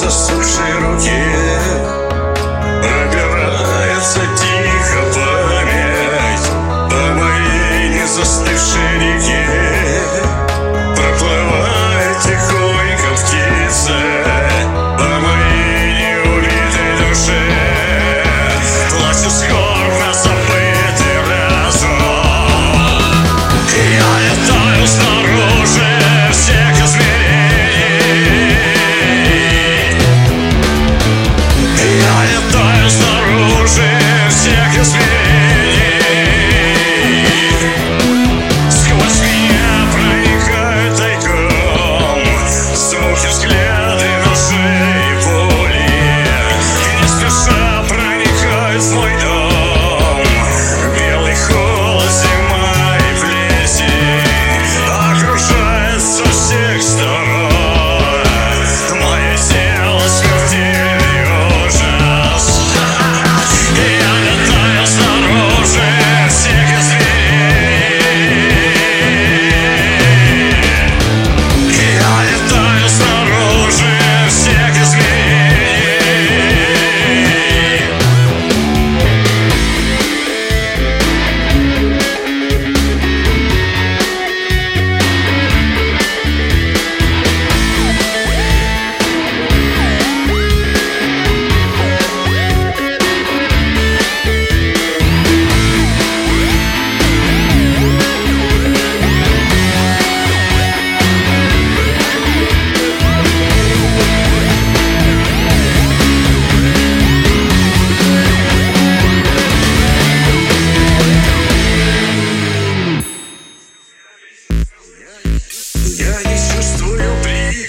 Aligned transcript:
засуши 0.00 0.72
руки. 0.80 1.27
застывшие 8.18 8.98
реке 8.98 9.47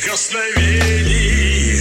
прикосновений. 0.09 1.79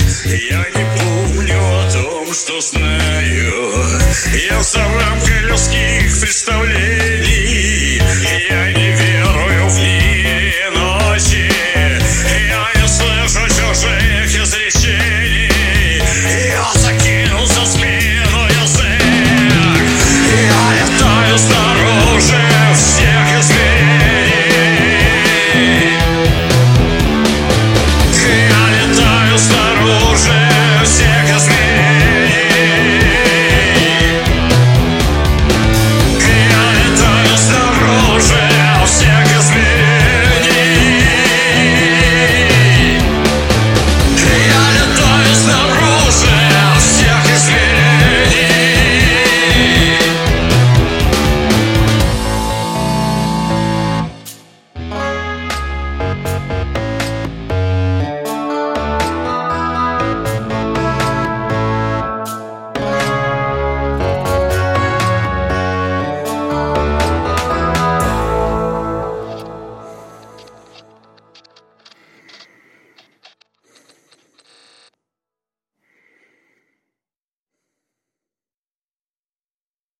Я 0.50 0.66
не 0.74 0.86
помню 1.00 1.58
о 1.58 1.90
том, 1.90 2.34
что 2.34 2.60
знаю. 2.60 3.54
Я 4.50 4.60
в 4.60 4.96
рамках 5.00 5.42
людских 5.42 6.20
представлений. 6.20 6.97